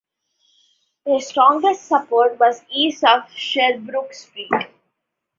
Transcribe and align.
Their 1.05 1.19
strongest 1.19 1.83
support 1.85 2.39
was 2.39 2.63
east 2.71 3.03
of 3.03 3.29
Sherbrooke 3.33 4.15
Street. 4.15 4.49